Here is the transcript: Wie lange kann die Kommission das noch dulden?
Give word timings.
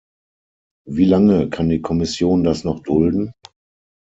Wie 0.89 1.05
lange 1.05 1.51
kann 1.51 1.69
die 1.69 1.83
Kommission 1.83 2.43
das 2.43 2.63
noch 2.63 2.79
dulden? 2.81 3.33